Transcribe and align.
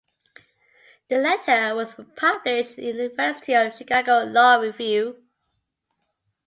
The 1.09 1.19
letter 1.19 1.75
was 1.75 1.93
published 2.15 2.73
in 2.79 2.97
the 2.97 3.03
"University 3.03 3.53
of 3.55 3.75
Chicago 3.75 4.23
Law 4.23 4.55
Review". 4.55 5.23